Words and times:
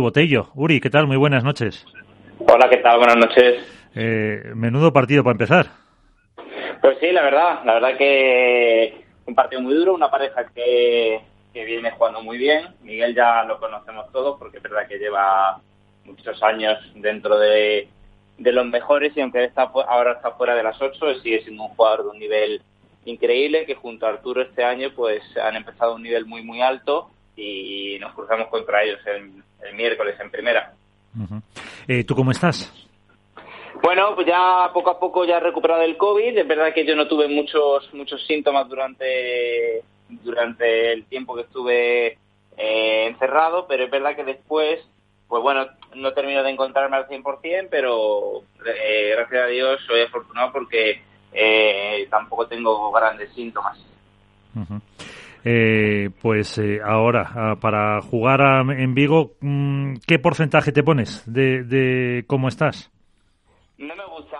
Botello. 0.00 0.48
Uri, 0.54 0.80
¿qué 0.80 0.88
tal? 0.88 1.06
Muy 1.06 1.18
buenas 1.18 1.44
noches. 1.44 1.84
Hola, 2.38 2.66
¿qué 2.70 2.78
tal? 2.78 2.96
Buenas 2.96 3.18
noches. 3.18 3.62
Eh, 3.94 4.42
menudo 4.54 4.90
partido 4.90 5.22
para 5.22 5.32
empezar. 5.32 5.66
Pues 6.80 6.96
sí, 6.98 7.12
la 7.12 7.20
verdad, 7.20 7.60
la 7.66 7.74
verdad 7.74 7.98
que 7.98 9.04
un 9.26 9.34
partido 9.34 9.60
muy 9.60 9.74
duro, 9.74 9.92
una 9.92 10.10
pareja 10.10 10.46
que, 10.54 11.20
que 11.52 11.64
viene 11.66 11.90
jugando 11.90 12.22
muy 12.22 12.38
bien. 12.38 12.68
Miguel 12.82 13.14
ya 13.14 13.44
lo 13.44 13.60
conocemos 13.60 14.10
todos 14.12 14.38
porque 14.38 14.56
es 14.56 14.62
verdad 14.62 14.88
que 14.88 14.96
lleva 14.96 15.60
muchos 16.06 16.42
años 16.42 16.78
dentro 16.94 17.38
de, 17.38 17.86
de 18.38 18.52
los 18.52 18.64
mejores 18.64 19.14
y 19.14 19.20
aunque 19.20 19.44
está 19.44 19.64
ahora 19.64 20.12
está 20.12 20.30
fuera 20.30 20.54
de 20.54 20.62
las 20.62 20.80
ocho, 20.80 21.14
sigue 21.20 21.42
siendo 21.42 21.64
un 21.64 21.68
jugador 21.68 22.04
de 22.04 22.10
un 22.12 22.18
nivel 22.18 22.62
increíble 23.04 23.66
que 23.66 23.74
junto 23.74 24.06
a 24.06 24.10
Arturo 24.10 24.40
este 24.40 24.64
año 24.64 24.88
pues 24.96 25.22
han 25.36 25.54
empezado 25.54 25.92
a 25.92 25.96
un 25.96 26.02
nivel 26.02 26.24
muy 26.24 26.42
muy 26.42 26.62
alto 26.62 27.10
y 27.36 27.98
nos 28.00 28.14
cruzamos 28.14 28.48
contra 28.48 28.82
ellos 28.82 29.00
el, 29.06 29.42
el 29.68 29.74
miércoles 29.74 30.18
en 30.20 30.30
primera. 30.30 30.72
eh, 31.88 32.04
¿Tú 32.04 32.14
cómo 32.14 32.30
estás? 32.30 32.72
Bueno, 33.82 34.14
pues 34.14 34.26
ya 34.26 34.70
poco 34.72 34.90
a 34.90 35.00
poco 35.00 35.24
ya 35.24 35.38
he 35.38 35.40
recuperado 35.40 35.82
el 35.82 35.96
COVID. 35.96 36.38
Es 36.38 36.46
verdad 36.46 36.72
que 36.72 36.86
yo 36.86 36.94
no 36.94 37.08
tuve 37.08 37.28
muchos 37.28 37.92
muchos 37.94 38.24
síntomas 38.26 38.68
durante 38.68 39.82
durante 40.08 40.92
el 40.92 41.04
tiempo 41.06 41.34
que 41.34 41.42
estuve 41.42 42.18
eh, 42.56 43.06
encerrado, 43.06 43.66
pero 43.66 43.84
es 43.84 43.90
verdad 43.90 44.14
que 44.14 44.24
después, 44.24 44.80
pues 45.26 45.42
bueno, 45.42 45.66
no 45.94 46.12
termino 46.12 46.42
de 46.42 46.50
encontrarme 46.50 46.96
al 46.96 47.08
100%, 47.08 47.68
pero 47.70 48.42
eh, 48.66 49.14
gracias 49.16 49.42
a 49.42 49.46
Dios 49.46 49.80
soy 49.86 50.02
afortunado 50.02 50.52
porque 50.52 51.02
eh, 51.32 52.06
tampoco 52.10 52.46
tengo 52.46 52.92
grandes 52.92 53.32
síntomas. 53.32 53.78
Uh 54.54 54.60
-huh. 54.60 56.12
pues 56.20 56.60
ahora, 56.84 57.56
para 57.60 58.00
jugar 58.02 58.42
a, 58.42 58.60
en 58.60 58.94
Vigo, 58.94 59.32
mm, 59.40 59.94
¿qué 60.06 60.18
porcentaje 60.18 60.72
te 60.72 60.82
pones 60.82 61.22
de, 61.26 61.64
de 61.64 62.24
cómo 62.26 62.48
estás? 62.48 62.90
No 63.78 63.96
me 63.96 64.04
gusta, 64.06 64.38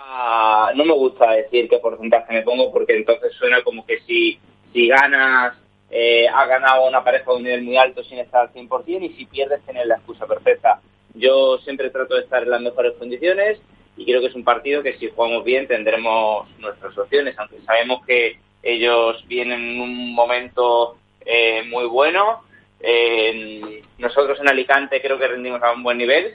no 0.77 0.85
me 0.85 0.93
gusta 0.93 1.33
decir 1.33 1.69
qué 1.69 1.79
porcentaje 1.79 2.33
me 2.33 2.43
pongo 2.43 2.71
porque 2.73 2.97
entonces 2.97 3.33
suena 3.35 3.63
como 3.63 3.85
que 3.85 3.99
si, 4.07 4.39
si 4.73 4.87
ganas, 4.87 5.57
eh, 5.91 6.29
has 6.29 6.49
ganado 6.49 6.87
una 6.87 7.03
pareja 7.03 7.31
de 7.31 7.37
un 7.37 7.43
nivel 7.43 7.63
muy 7.63 7.77
alto 7.77 8.05
sin 8.05 8.19
estar 8.19 8.43
al 8.43 8.53
100% 8.53 9.03
y 9.03 9.09
si 9.11 9.27
pierdes 9.27 9.61
tienes 9.65 9.87
la 9.87 9.97
excusa 9.97 10.27
perfecta. 10.27 10.81
Yo 11.15 11.59
siempre 11.59 11.91
trato 11.91 12.15
de 12.15 12.23
estar 12.23 12.43
en 12.43 12.51
las 12.51 12.61
mejores 12.61 12.95
condiciones 12.99 13.61
y 13.97 14.05
creo 14.05 14.21
que 14.21 14.29
es 14.29 14.35
un 14.35 14.45
partido 14.45 14.83
que 14.83 14.97
si 14.99 15.11
jugamos 15.11 15.45
bien 15.45 15.67
tendremos 15.67 16.49
nuestras 16.59 16.97
opciones, 16.97 17.37
aunque 17.39 17.61
sabemos 17.63 18.07
que 18.07 18.39
ellos 18.63 19.25
vienen 19.27 19.61
en 19.61 19.81
un 19.81 20.15
momento 20.15 20.97
eh, 21.21 21.63
muy 21.69 21.87
bueno. 21.87 22.43
Eh, 22.81 23.83
nosotros 23.99 24.39
en 24.41 24.49
Alicante 24.49 25.01
creo 25.01 25.19
que 25.19 25.29
rendimos 25.29 25.63
a 25.63 25.73
un 25.73 25.83
buen 25.83 25.99
nivel 25.99 26.35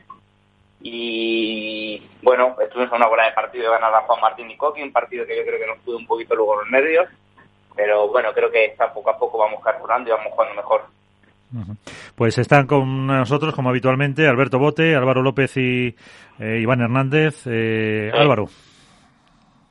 y 0.81 2.01
bueno, 2.21 2.55
estuvimos 2.61 2.93
a 2.93 2.95
una 2.95 3.07
hora 3.07 3.25
de 3.25 3.33
partido 3.33 3.65
de 3.65 3.71
ganar 3.71 3.93
a 3.93 4.01
Juan 4.01 4.21
Martín 4.21 4.49
y 4.49 4.55
Coqui, 4.55 4.81
un 4.81 4.91
partido 4.91 5.25
que 5.25 5.35
yo 5.35 5.43
creo 5.43 5.59
que 5.59 5.67
nos 5.67 5.79
pudo 5.79 5.97
un 5.97 6.05
poquito 6.05 6.35
luego 6.35 6.61
los 6.61 6.69
nervios, 6.69 7.07
pero 7.75 8.07
bueno, 8.07 8.31
creo 8.33 8.51
que 8.51 8.65
está 8.65 8.93
poco 8.93 9.09
a 9.09 9.17
poco 9.17 9.37
vamos 9.37 9.63
carburando 9.63 10.09
y 10.09 10.13
vamos 10.13 10.31
jugando 10.31 10.55
mejor. 10.55 10.83
Pues 12.15 12.37
están 12.37 12.67
con 12.67 13.07
nosotros, 13.07 13.55
como 13.55 13.69
habitualmente, 13.69 14.27
Alberto 14.27 14.59
Bote, 14.59 14.95
Álvaro 14.95 15.21
López 15.21 15.55
y 15.57 15.95
eh, 16.39 16.59
Iván 16.61 16.81
Hernández. 16.81 17.43
Eh, 17.45 18.09
sí. 18.11 18.17
Álvaro. 18.17 18.49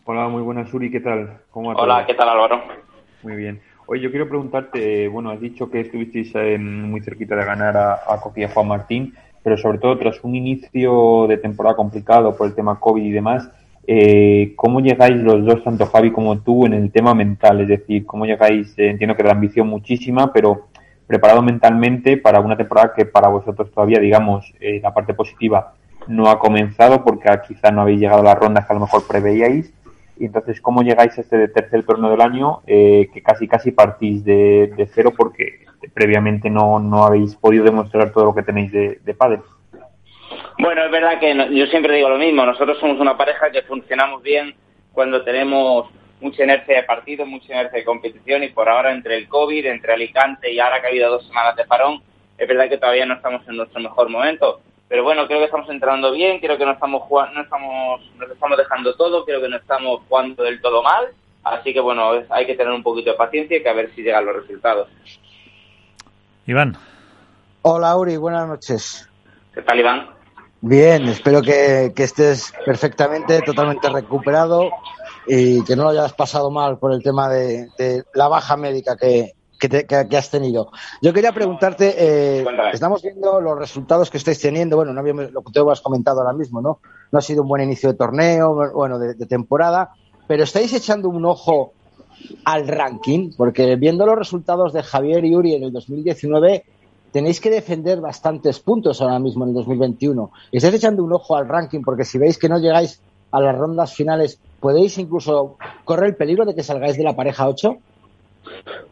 Hola, 0.07 0.29
muy 0.29 0.43
buenas, 0.43 0.73
Uri, 0.73 0.91
¿qué 0.91 1.01
tal? 1.01 1.41
¿Cómo 1.51 1.71
Hola? 1.71 2.07
¿qué 2.07 2.15
tal, 2.15 2.29
Álvaro? 2.29 2.63
Muy 3.23 3.37
bien. 3.37 3.61
Oye, 3.87 4.01
yo 4.01 4.11
quiero 4.11 4.29
preguntarte, 4.29 5.09
bueno, 5.09 5.31
has 5.31 5.41
dicho 5.41 5.71
que 5.71 5.81
estuvisteis 5.81 6.35
en, 6.35 6.91
muy 6.91 7.01
cerquita 7.03 7.37
de 7.37 7.45
ganar 7.45 7.77
a, 7.77 7.95
a 8.07 8.21
Coqui 8.21 8.41
y 8.41 8.45
a 8.45 8.49
Juan 8.49 8.69
Martín 8.69 9.15
pero 9.47 9.57
sobre 9.57 9.79
todo 9.79 9.97
tras 9.97 10.25
un 10.25 10.35
inicio 10.35 11.27
de 11.29 11.37
temporada 11.37 11.77
complicado 11.77 12.37
por 12.37 12.49
el 12.49 12.55
tema 12.57 12.81
COVID 12.81 13.01
y 13.01 13.13
demás, 13.13 13.49
eh, 13.87 14.55
¿cómo 14.57 14.81
llegáis 14.81 15.23
los 15.23 15.45
dos, 15.45 15.63
tanto 15.63 15.87
Javi 15.87 16.11
como 16.11 16.41
tú, 16.41 16.67
en 16.67 16.75
el 16.75 16.91
tema 16.91 17.15
mental? 17.15 17.61
Es 17.61 17.69
decir, 17.69 18.05
¿cómo 18.07 18.27
llegáis? 18.27 18.77
Eh, 18.77 18.91
entiendo 18.91 19.15
que 19.15 19.23
la 19.23 19.31
ambición 19.31 19.69
muchísima, 19.69 20.33
pero 20.33 20.67
preparado 21.07 21.43
mentalmente 21.43 22.17
para 22.17 22.41
una 22.41 22.57
temporada 22.57 22.93
que 22.93 23.07
para 23.07 23.29
vosotros 23.29 23.71
todavía, 23.71 24.01
digamos, 24.01 24.53
eh, 24.59 24.81
la 24.83 24.93
parte 24.93 25.15
positiva 25.15 25.75
no 26.09 26.29
ha 26.29 26.41
comenzado 26.41 27.05
porque 27.05 27.29
quizá 27.47 27.71
no 27.71 27.83
habéis 27.83 28.01
llegado 28.01 28.23
a 28.23 28.25
las 28.25 28.39
rondas 28.41 28.67
que 28.67 28.73
a 28.73 28.75
lo 28.75 28.81
mejor 28.81 29.07
preveíais. 29.07 29.73
Y 30.19 30.27
entonces, 30.27 30.61
¿cómo 30.61 30.83
llegáis 30.83 31.17
a 31.19 31.21
este 31.21 31.49
tercer 31.49 31.85
torneo 31.85 32.11
del 32.11 32.21
año 32.21 32.61
eh, 32.67 33.09
que 33.13 33.23
casi 33.23 33.47
casi 33.47 33.71
partís 33.71 34.25
de, 34.25 34.73
de 34.77 34.87
cero 34.87 35.13
porque 35.17 35.67
previamente 35.95 36.51
no, 36.51 36.79
no 36.79 37.05
habéis 37.05 37.35
podido 37.37 37.65
demostrar 37.65 38.13
todo 38.13 38.27
lo 38.27 38.35
que 38.35 38.43
tenéis 38.43 38.73
de, 38.73 38.99
de 39.03 39.15
pádel. 39.15 39.41
Bueno, 40.59 40.85
es 40.85 40.91
verdad 40.91 41.21
que 41.21 41.35
no, 41.35 41.47
yo 41.51 41.67
siempre 41.67 41.97
digo 41.97 42.09
lo 42.09 42.19
mismo. 42.19 42.45
Nosotros 42.45 42.79
somos 42.79 42.99
una 43.01 43.17
pareja 43.17 43.51
que 43.51 43.63
funcionamos 43.63 44.23
bien 44.23 44.55
cuando 44.93 45.23
tenemos 45.23 45.89
mucha 46.21 46.45
inercia 46.45 46.77
de 46.77 46.83
partido, 46.85 47.27
mucha 47.27 47.53
inercia 47.53 47.79
de 47.79 47.85
competición 47.85 48.43
y 48.43 48.49
por 48.49 48.69
ahora 48.69 48.93
entre 48.93 49.17
el 49.17 49.29
COVID, 49.29 49.67
entre 49.67 49.93
Alicante 49.93 50.51
y 50.51 50.59
ahora 50.59 50.81
que 50.81 50.87
ha 50.87 50.91
habido 50.91 51.11
dos 51.11 51.27
semanas 51.27 51.57
de 51.57 51.65
parón, 51.65 52.01
es 52.39 52.49
verdad 52.49 52.69
que 52.69 52.79
todavía 52.79 53.05
no 53.05 53.15
estamos 53.15 53.47
en 53.49 53.57
nuestro 53.57 53.81
mejor 53.81 54.09
momento. 54.09 54.61
Pero 54.89 55.03
bueno, 55.03 55.27
creo 55.27 55.41
que 55.41 55.47
estamos 55.47 55.69
entrando 55.69 56.13
bien, 56.13 56.39
creo 56.39 56.57
que 56.57 56.65
no 56.65 56.73
estamos 56.73 57.03
jugando, 57.03 57.35
no 57.35 57.43
estamos, 57.43 58.01
nos 58.17 58.31
estamos 58.31 58.57
dejando 58.57 58.95
todo, 58.95 59.25
creo 59.25 59.41
que 59.41 59.49
no 59.49 59.57
estamos 59.57 60.01
jugando 60.09 60.45
del 60.45 60.61
todo 60.61 60.83
mal. 60.83 61.09
Así 61.43 61.73
que 61.73 61.81
bueno, 61.81 62.11
hay 62.31 62.47
que 62.47 62.55
tener 62.55 62.73
un 62.73 62.83
poquito 62.83 63.11
de 63.11 63.17
paciencia 63.17 63.57
y 63.57 63.63
que 63.63 63.69
a 63.69 63.73
ver 63.73 63.93
si 63.95 64.03
llegan 64.03 64.27
los 64.27 64.37
resultados. 64.37 64.89
Iván. 66.47 66.77
Hola, 67.63 67.97
Uri, 67.97 68.17
buenas 68.17 68.47
noches. 68.47 69.09
¿Qué 69.53 69.63
tal, 69.63 69.81
Iván? 69.81 70.11
Bien, 70.61 71.05
espero 71.09 71.43
que, 71.43 71.93
que, 71.95 72.05
estés 72.05 72.53
perfectamente, 72.65 73.43
totalmente 73.43 73.89
recuperado 73.89 74.71
y 75.27 75.65
que 75.65 75.77
no 75.77 75.85
lo 75.85 75.91
hayas 75.91 76.13
pasado 76.13 76.51
mal 76.51 76.79
por 76.79 76.93
el 76.93 77.03
tema 77.03 77.29
de, 77.29 77.69
de 77.77 78.05
la 78.15 78.29
baja 78.29 78.57
médica 78.57 78.97
que, 78.97 79.36
que, 79.59 79.69
te, 79.69 79.87
que, 79.87 80.17
has 80.17 80.31
tenido. 80.31 80.71
Yo 81.03 81.13
quería 81.13 81.33
preguntarte, 81.33 81.95
eh, 81.97 82.47
estamos 82.73 83.03
viendo 83.03 83.41
los 83.41 83.59
resultados 83.59 84.11
que 84.11 84.19
estáis 84.19 84.41
teniendo, 84.41 84.77
bueno, 84.77 84.93
no 84.93 85.01
habíamos, 85.01 85.31
lo 85.33 85.43
que 85.43 85.53
tú 85.53 85.71
has 85.71 85.81
comentado 85.81 86.21
ahora 86.21 86.33
mismo, 86.33 86.61
¿no? 86.61 86.81
No 87.11 87.19
ha 87.19 87.23
sido 87.23 87.43
un 87.43 87.49
buen 87.49 87.63
inicio 87.63 87.91
de 87.91 87.99
torneo, 87.99 88.73
bueno, 88.75 88.99
de, 88.99 89.15
de 89.15 89.27
temporada, 89.27 89.91
pero 90.27 90.45
estáis 90.45 90.73
echando 90.73 91.09
un 91.09 91.25
ojo 91.25 91.73
al 92.45 92.67
ranking, 92.67 93.33
porque 93.37 93.77
viendo 93.77 94.07
los 94.07 94.19
resultados 94.19 94.73
de 94.73 94.83
Javier 94.83 95.25
y 95.25 95.37
Uri 95.37 95.55
en 95.55 95.65
el 95.65 95.73
2019, 95.73 96.65
tenéis 97.13 97.41
que 97.41 97.51
defender 97.51 98.01
bastantes 98.01 98.61
puntos 98.61 99.01
ahora 99.01 99.19
mismo 99.19 99.45
en 99.45 99.51
el 99.51 99.55
2021. 99.57 100.31
¿Estáis 100.53 100.75
echando 100.75 101.05
un 101.05 101.13
ojo 101.13 101.37
al 101.37 101.49
ranking? 101.49 101.83
Porque 101.83 102.05
si 102.05 102.19
veis 102.19 102.39
que 102.39 102.49
no 102.49 102.59
llegáis 102.59 103.01
a 103.31 103.41
las 103.41 103.57
rondas 103.57 103.95
finales, 103.95 104.39
¿podéis 104.61 104.99
incluso 104.99 105.57
correr 105.85 106.11
el 106.11 106.17
peligro 106.17 106.45
de 106.45 106.55
que 106.55 106.63
salgáis 106.63 106.97
de 106.97 107.05
la 107.05 107.17
pareja 107.17 107.49
8? 107.49 107.77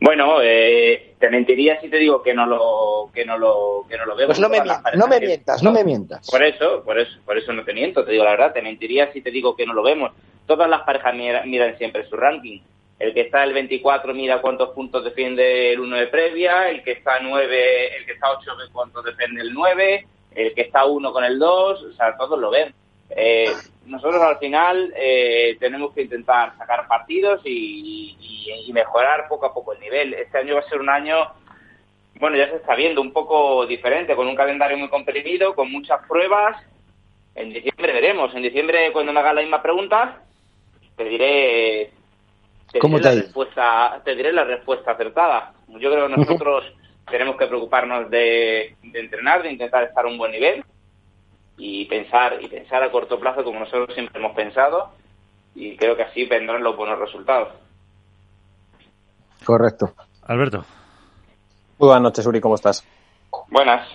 Bueno, 0.00 0.40
eh, 0.42 1.14
te 1.18 1.30
mentiría 1.30 1.80
si 1.80 1.88
te 1.88 1.96
digo 1.96 2.22
que 2.22 2.34
no 2.34 2.46
lo 2.46 3.10
que 3.12 3.24
no 3.24 3.38
lo 3.38 3.84
que 3.88 3.96
no 3.96 4.06
lo 4.06 4.16
veo. 4.16 4.26
Pues 4.26 4.38
no 4.38 4.48
me, 4.48 4.60
mientas, 4.60 4.94
no 4.96 5.06
me 5.06 5.20
mientas, 5.20 5.62
no 5.62 5.72
me 5.72 5.84
mientas. 5.84 6.30
Por 6.30 6.42
eso, 6.42 6.82
por 6.84 6.98
eso, 6.98 7.18
por 7.24 7.38
eso 7.38 7.52
no 7.52 7.64
te 7.64 7.72
miento, 7.72 8.04
te 8.04 8.12
digo 8.12 8.24
la 8.24 8.30
verdad, 8.30 8.52
te 8.52 8.62
mentiría 8.62 9.12
si 9.12 9.20
te 9.20 9.30
digo 9.30 9.56
que 9.56 9.66
no 9.66 9.72
lo 9.72 9.82
vemos. 9.82 10.12
Todas 10.46 10.68
las 10.68 10.82
parejas 10.82 11.14
miran, 11.14 11.48
miran 11.50 11.76
siempre 11.78 12.06
su 12.08 12.16
ranking. 12.16 12.60
El 12.98 13.12
que 13.12 13.22
está 13.22 13.42
el 13.42 13.52
24 13.52 14.14
mira 14.14 14.40
cuántos 14.40 14.70
puntos 14.70 15.02
defiende 15.02 15.72
el 15.72 15.80
1 15.80 15.96
de 15.96 16.06
previa, 16.06 16.68
el 16.68 16.82
que 16.82 16.92
está 16.92 17.18
9, 17.20 17.96
el 17.96 18.06
que 18.06 18.12
está 18.12 18.30
8 18.30 18.56
ve 18.56 18.64
cuántos 18.72 19.04
defiende 19.04 19.40
el 19.42 19.52
9, 19.52 20.06
el 20.36 20.54
que 20.54 20.60
está 20.60 20.84
1 20.84 21.12
con 21.12 21.24
el 21.24 21.38
2, 21.38 21.82
o 21.82 21.92
sea, 21.92 22.16
todos 22.16 22.38
lo 22.38 22.50
ven. 22.50 22.72
Eh, 23.16 23.52
nosotros 23.86 24.20
al 24.22 24.38
final 24.38 24.92
eh, 24.96 25.56
tenemos 25.60 25.92
que 25.92 26.02
intentar 26.02 26.56
sacar 26.58 26.88
partidos 26.88 27.40
y, 27.44 28.16
y, 28.18 28.66
y, 28.66 28.72
mejorar 28.72 29.28
poco 29.28 29.46
a 29.46 29.54
poco 29.54 29.72
el 29.72 29.80
nivel. 29.80 30.14
Este 30.14 30.38
año 30.38 30.54
va 30.54 30.60
a 30.60 30.68
ser 30.68 30.80
un 30.80 30.88
año, 30.88 31.28
bueno, 32.18 32.36
ya 32.36 32.48
se 32.48 32.56
está 32.56 32.74
viendo, 32.74 33.00
un 33.00 33.12
poco 33.12 33.66
diferente, 33.66 34.16
con 34.16 34.26
un 34.26 34.34
calendario 34.34 34.78
muy 34.78 34.88
comprimido, 34.88 35.54
con 35.54 35.70
muchas 35.70 36.00
pruebas. 36.08 36.56
En 37.34 37.52
diciembre 37.52 37.92
veremos. 37.92 38.34
En 38.34 38.42
diciembre, 38.42 38.90
cuando 38.92 39.12
me 39.12 39.20
haga 39.20 39.34
la 39.34 39.42
misma 39.42 39.62
pregunta, 39.62 40.22
te 40.96 41.04
diré 41.04 41.90
te 42.72 42.80
¿Cómo 42.80 42.98
diré 42.98 43.10
te 43.10 43.16
la 43.16 43.22
respuesta, 43.22 44.02
te 44.04 44.16
diré 44.16 44.32
la 44.32 44.44
respuesta 44.44 44.92
acertada. 44.92 45.52
Yo 45.68 45.90
creo 45.92 46.08
que 46.08 46.16
nosotros 46.16 46.64
tenemos 47.08 47.36
que 47.36 47.46
preocuparnos 47.46 48.10
de, 48.10 48.74
de, 48.82 49.00
entrenar, 49.00 49.42
de 49.42 49.52
intentar 49.52 49.84
estar 49.84 50.04
a 50.04 50.08
un 50.08 50.18
buen 50.18 50.32
nivel 50.32 50.64
y 51.56 51.84
pensar 51.86 52.42
y 52.42 52.48
pensar 52.48 52.82
a 52.82 52.90
corto 52.90 53.18
plazo 53.18 53.44
como 53.44 53.60
nosotros 53.60 53.94
siempre 53.94 54.18
hemos 54.18 54.34
pensado 54.34 54.90
y 55.54 55.76
creo 55.76 55.96
que 55.96 56.02
así 56.02 56.24
vendrán 56.24 56.62
los 56.62 56.76
buenos 56.76 56.98
resultados. 56.98 57.48
Correcto. 59.44 59.94
Alberto. 60.22 60.64
Muy 61.78 61.88
buenas 61.88 62.02
noches, 62.02 62.26
Uri, 62.26 62.40
¿cómo 62.40 62.54
estás? 62.54 62.84
Buenas. 63.50 63.86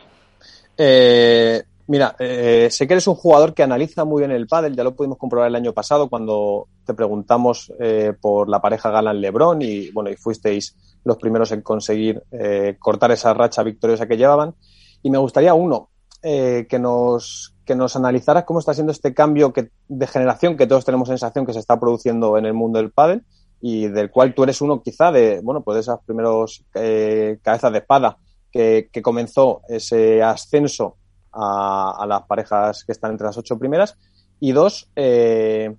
Eh, 0.78 1.64
Mira, 1.90 2.16
eh, 2.20 2.68
sé 2.70 2.86
que 2.86 2.94
eres 2.94 3.08
un 3.08 3.16
jugador 3.16 3.56
que 3.56 3.64
analiza 3.64 4.06
muy 4.06 4.22
bien 4.22 4.30
el 4.30 4.46
pádel, 4.46 4.76
ya 4.76 4.84
lo 4.84 4.96
pudimos 4.96 5.18
comprobar 5.18 5.48
el 5.48 5.56
año 5.56 5.74
pasado 5.74 6.08
cuando 6.08 6.68
te 6.86 6.94
preguntamos 6.94 7.74
eh, 7.80 8.14
por 8.22 8.48
la 8.48 8.62
pareja 8.62 8.92
Galán 8.92 9.20
Lebrón 9.20 9.64
y 9.64 9.90
bueno, 9.90 10.12
y 10.12 10.16
fuisteis 10.16 10.76
los 11.04 11.18
primeros 11.18 11.52
en 11.52 11.64
conseguir 11.64 12.22
eh, 12.30 12.76
cortar 12.78 13.10
esa 13.10 13.34
racha 13.34 13.64
victoriosa 13.64 14.06
que 14.06 14.18
llevaban. 14.18 14.54
Y 15.02 15.10
me 15.10 15.18
gustaría 15.18 15.56
uno, 15.56 15.90
eh, 16.22 16.68
que 16.70 16.80
nos 16.80 17.56
que 17.66 17.76
nos 17.76 17.96
analizaras 17.96 18.46
cómo 18.46 18.60
está 18.60 18.74
siendo 18.74 18.92
este 18.92 19.14
cambio 19.14 19.54
que, 19.54 19.70
de 19.88 20.08
generación 20.08 20.58
que 20.58 20.66
todos 20.66 20.86
tenemos 20.86 21.08
sensación 21.08 21.46
que 21.46 21.54
se 21.54 21.60
está 21.60 21.80
produciendo 21.80 22.36
en 22.36 22.48
el 22.48 22.54
mundo 22.54 22.80
del 22.80 22.92
pádel 22.92 23.24
y 23.62 23.88
del 23.88 24.10
cual 24.10 24.34
tú 24.34 24.44
eres 24.44 24.62
uno 24.62 24.82
quizá 24.82 25.12
de, 25.12 25.42
bueno, 25.44 25.62
pues 25.62 25.76
de 25.76 25.82
esas 25.82 26.00
primeros 26.04 26.66
eh, 26.74 27.38
cabezas 27.44 27.72
de 27.72 27.78
espada 27.80 28.18
que, 28.52 28.90
que, 28.92 29.02
comenzó 29.02 29.62
ese 29.70 30.24
ascenso 30.24 30.98
a, 31.32 31.92
a, 32.00 32.08
las 32.08 32.24
parejas 32.24 32.84
que 32.84 32.92
están 32.92 33.12
entre 33.12 33.28
las 33.28 33.38
ocho 33.38 33.60
primeras. 33.60 33.96
Y 34.40 34.54
dos, 34.54 34.90
eh, 34.96 35.76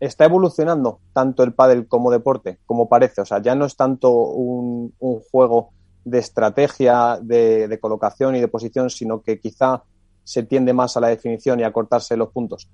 está 0.00 0.24
evolucionando 0.24 1.00
tanto 1.12 1.42
el 1.42 1.52
pádel 1.52 1.86
como 1.86 2.10
deporte, 2.10 2.58
como 2.66 2.88
parece, 2.88 3.20
o 3.20 3.26
sea, 3.26 3.40
ya 3.42 3.54
no 3.54 3.64
es 3.64 3.76
tanto 3.76 4.10
un, 4.10 4.94
un 4.98 5.20
juego 5.30 5.70
de 6.10 6.18
estrategia, 6.18 7.18
de, 7.20 7.78
colocación 7.80 8.36
y 8.36 8.40
de 8.40 8.48
posición, 8.48 8.90
sino 8.90 9.22
que 9.22 9.38
quizá 9.38 9.82
se 10.24 10.42
tiende 10.42 10.72
más 10.72 10.96
a 10.96 11.00
la 11.00 11.08
definición 11.08 11.60
y 11.60 11.64
a 11.64 11.72
cortarse 11.72 12.16
los 12.16 12.30
puntos? 12.30 12.68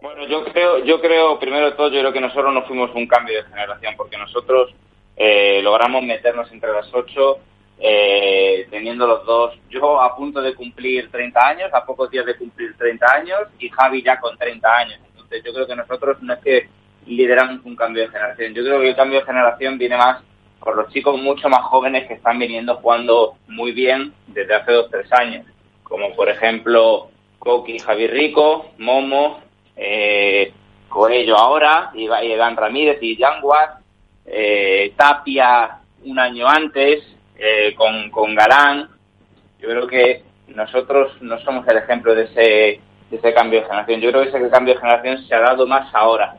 Bueno, 0.00 0.26
yo 0.26 0.44
creo, 0.44 0.84
yo 0.84 1.00
creo, 1.00 1.38
primero 1.38 1.66
de 1.66 1.72
todo, 1.72 1.88
yo 1.88 2.00
creo 2.00 2.12
que 2.12 2.20
nosotros 2.20 2.52
no 2.54 2.64
fuimos 2.66 2.94
un 2.94 3.06
cambio 3.06 3.36
de 3.36 3.48
generación, 3.48 3.94
porque 3.96 4.16
nosotros 4.16 4.74
eh, 5.16 5.60
logramos 5.62 6.02
meternos 6.02 6.50
entre 6.52 6.72
las 6.72 6.92
ocho, 6.94 7.38
eh, 7.80 8.66
teniendo 8.70 9.06
los 9.06 9.24
dos, 9.24 9.58
yo 9.68 10.00
a 10.00 10.16
punto 10.16 10.40
de 10.40 10.54
cumplir 10.54 11.10
30 11.10 11.46
años, 11.46 11.70
a 11.72 11.84
pocos 11.84 12.10
días 12.10 12.26
de 12.26 12.36
cumplir 12.36 12.76
30 12.76 13.06
años, 13.12 13.40
y 13.58 13.68
Javi 13.68 14.02
ya 14.02 14.20
con 14.20 14.36
30 14.36 14.76
años. 14.76 15.00
Entonces 15.08 15.42
yo 15.44 15.52
creo 15.52 15.66
que 15.66 15.76
nosotros 15.76 16.22
no 16.22 16.34
es 16.34 16.40
que 16.40 16.68
lideramos 17.06 17.64
un 17.64 17.74
cambio 17.74 18.02
de 18.02 18.08
generación, 18.08 18.54
yo 18.54 18.62
creo 18.62 18.80
que 18.80 18.90
el 18.90 18.96
cambio 18.96 19.20
de 19.20 19.26
generación 19.26 19.78
viene 19.78 19.96
más 19.96 20.22
por 20.60 20.76
los 20.76 20.92
chicos 20.92 21.20
mucho 21.20 21.48
más 21.48 21.62
jóvenes 21.62 22.06
que 22.08 22.14
están 22.14 22.38
viniendo 22.38 22.76
jugando 22.76 23.36
muy 23.48 23.72
bien 23.72 24.12
desde 24.26 24.54
hace 24.54 24.72
dos, 24.72 24.90
tres 24.90 25.12
años 25.12 25.46
como 25.88 26.14
por 26.14 26.28
ejemplo 26.28 27.08
Coqui 27.38 27.78
Javier 27.78 28.10
Rico, 28.10 28.72
Momo, 28.78 29.40
eh, 29.76 30.52
Coello 30.88 31.36
ahora, 31.36 31.90
Iván 31.94 32.56
Ramírez 32.56 32.98
y 33.00 33.16
Yanguar, 33.16 33.78
eh, 34.26 34.92
Tapia 34.96 35.78
un 36.04 36.18
año 36.18 36.46
antes, 36.46 37.02
eh, 37.36 37.74
con, 37.74 38.10
con 38.10 38.34
Galán. 38.34 38.88
Yo 39.60 39.68
creo 39.68 39.86
que 39.86 40.22
nosotros 40.48 41.12
no 41.20 41.38
somos 41.40 41.66
el 41.68 41.78
ejemplo 41.78 42.14
de 42.14 42.24
ese, 42.24 42.80
de 43.10 43.16
ese 43.16 43.34
cambio 43.34 43.60
de 43.60 43.66
generación. 43.66 44.00
Yo 44.00 44.10
creo 44.10 44.22
que 44.22 44.28
ese 44.36 44.50
cambio 44.50 44.74
de 44.74 44.80
generación 44.80 45.26
se 45.26 45.34
ha 45.34 45.40
dado 45.40 45.66
más 45.66 45.92
ahora, 45.94 46.36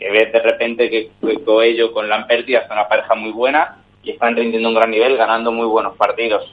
que 0.00 0.10
ves 0.10 0.32
de 0.32 0.40
repente 0.40 0.88
que 0.88 1.10
Coello 1.44 1.92
con 1.92 2.08
Lamperti 2.08 2.56
hace 2.56 2.72
una 2.72 2.88
pareja 2.88 3.14
muy 3.14 3.32
buena 3.32 3.76
y 4.02 4.12
están 4.12 4.34
rindiendo 4.34 4.70
un 4.70 4.74
gran 4.74 4.90
nivel, 4.90 5.18
ganando 5.18 5.52
muy 5.52 5.66
buenos 5.66 5.94
partidos. 5.96 6.50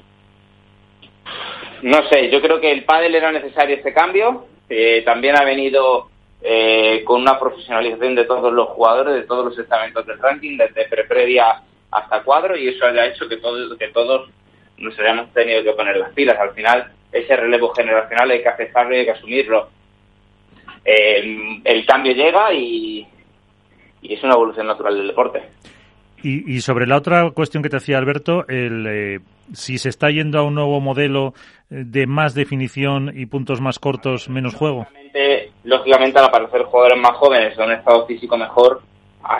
No 1.81 2.05
sé, 2.09 2.29
yo 2.29 2.41
creo 2.41 2.59
que 2.59 2.71
el 2.71 2.83
pádel 2.83 3.15
era 3.15 3.31
necesario 3.31 3.77
este 3.77 3.94
cambio. 3.94 4.47
Eh, 4.69 5.01
también 5.05 5.38
ha 5.38 5.45
venido 5.45 6.09
eh, 6.41 7.03
con 7.05 7.21
una 7.21 7.39
profesionalización 7.39 8.15
de 8.15 8.25
todos 8.25 8.51
los 8.51 8.67
jugadores, 8.69 9.13
de 9.15 9.23
todos 9.23 9.45
los 9.45 9.57
estamentos 9.57 10.05
del 10.05 10.19
ranking, 10.19 10.57
desde 10.57 10.89
pre-previa 10.89 11.61
hasta 11.89 12.23
cuadro, 12.23 12.57
y 12.57 12.67
eso 12.67 12.85
haya 12.85 13.05
hecho 13.05 13.29
que, 13.29 13.38
todo, 13.38 13.77
que 13.77 13.88
todos 13.89 14.29
nos 14.77 15.00
hayamos 15.00 15.31
tenido 15.33 15.63
que 15.63 15.71
poner 15.71 15.95
las 15.95 16.11
pilas. 16.11 16.38
Al 16.38 16.51
final, 16.51 16.91
ese 17.13 17.33
relevo 17.38 17.69
generacional 17.69 18.29
hay 18.29 18.41
que 18.41 18.50
aceptarlo 18.50 18.93
y 18.93 19.00
hay 19.00 19.05
que 19.05 19.11
asumirlo. 19.11 19.69
Eh, 20.83 21.61
el 21.63 21.85
cambio 21.85 22.11
llega 22.11 22.51
y, 22.53 23.07
y 24.07 24.13
es 24.13 24.24
una 24.24 24.33
evolución 24.33 24.68
natural 24.68 24.95
del 24.95 25.07
deporte. 25.07 25.44
Y, 26.24 26.56
y, 26.56 26.62
sobre 26.62 26.88
la 26.88 26.98
otra 26.98 27.30
cuestión 27.31 27.62
que 27.62 27.69
te 27.69 27.77
hacía 27.77 27.98
Alberto, 27.98 28.48
el, 28.48 28.88
eh, 28.88 29.19
si 29.54 29.77
se 29.77 29.89
está 29.89 30.09
yendo 30.09 30.39
a 30.39 30.44
un 30.44 30.56
nuevo 30.56 30.80
modelo 30.81 31.33
de 31.69 32.07
más 32.07 32.33
definición 32.33 33.12
y 33.15 33.27
puntos 33.27 33.62
más 33.62 33.77
cortos, 33.77 34.30
menos 34.30 34.56
juego. 34.56 34.80
Lógicamente, 34.80 35.51
lógicamente 35.63 36.19
al 36.19 36.25
aparecer 36.25 36.63
jugadores 36.63 37.00
más 37.00 37.15
jóvenes 37.18 37.56
con 37.56 37.68
un 37.68 37.74
estado 37.74 38.06
físico 38.07 38.38
mejor, 38.38 38.81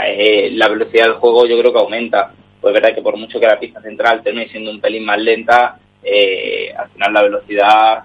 eh, 0.06 0.52
la 0.54 0.68
velocidad 0.68 1.06
del 1.06 1.14
juego 1.16 1.46
yo 1.48 1.58
creo 1.60 1.74
que 1.74 1.80
aumenta. 1.80 2.32
Pues 2.62 2.76
es 2.76 2.82
verdad 2.82 2.96
que 2.96 3.02
por 3.02 3.18
mucho 3.18 3.40
que 3.40 3.48
la 3.48 3.60
pista 3.60 3.82
central 3.82 4.22
termine 4.24 4.50
siendo 4.50 4.72
un 4.72 4.82
pelín 4.82 5.06
más 5.06 5.20
lenta, 5.20 5.80
eh, 6.04 6.74
al 6.78 6.90
final 6.90 7.14
la 7.14 7.24
velocidad, 7.24 8.04